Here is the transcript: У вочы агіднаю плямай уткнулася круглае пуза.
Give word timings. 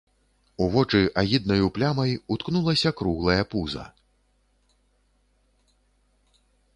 У 0.63 0.67
вочы 0.75 1.01
агіднаю 1.21 1.65
плямай 1.75 2.15
уткнулася 2.35 2.91
круглае 3.01 3.37
пуза. 3.53 3.83